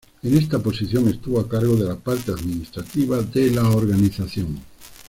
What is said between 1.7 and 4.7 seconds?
de la parte administrativa de la organización.